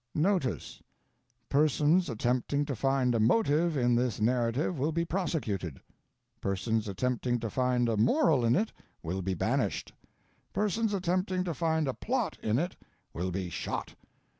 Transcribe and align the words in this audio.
NOTICE. 0.15 0.81
Persons 1.47 2.09
attempting 2.09 2.65
to 2.65 2.75
find 2.75 3.13
a 3.13 3.19
motive 3.19 3.77
in 3.77 3.93
this 3.93 4.19
narrative 4.19 4.79
will 4.79 4.91
be 4.91 5.05
prosecuted; 5.05 5.79
persons 6.39 6.87
attempting 6.87 7.39
to 7.39 7.51
find 7.51 7.87
a 7.87 7.95
moral 7.97 8.43
in 8.43 8.55
it 8.55 8.71
will 9.03 9.21
be 9.21 9.35
banished; 9.35 9.93
persons 10.53 10.95
attempting 10.95 11.43
to 11.43 11.53
find 11.53 11.87
a 11.87 11.93
plot 11.93 12.39
in 12.41 12.57
it 12.57 12.75
will 13.13 13.29
be 13.29 13.47
shot. 13.51 13.93